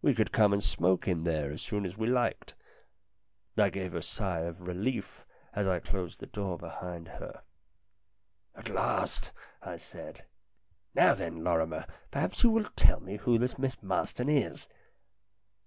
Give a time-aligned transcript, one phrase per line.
[0.00, 2.54] We could come and smoke in there as soon as we liked.
[3.58, 7.42] I gave a sigh of relief as I closed the door behind her.
[8.56, 10.24] LINDA 281 "At last!" I said.
[10.94, 14.66] "Now, then, Lorrimer, perhaps you will tell me who this Miss Marston is?"